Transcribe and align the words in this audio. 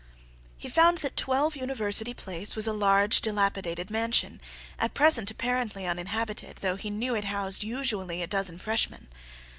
He 0.57 0.67
found 0.67 0.97
that 0.97 1.15
12 1.15 1.55
University 1.55 2.15
Place 2.15 2.55
was 2.55 2.65
a 2.65 2.73
large, 2.73 3.21
dilapidated 3.21 3.91
mansion, 3.91 4.41
at 4.79 4.95
present 4.95 5.29
apparently 5.29 5.85
uninhabited, 5.85 6.55
though 6.61 6.75
he 6.75 6.89
knew 6.89 7.13
it 7.15 7.25
housed 7.25 7.63
usually 7.63 8.23
a 8.23 8.25
dozen 8.25 8.57
freshmen. 8.57 9.09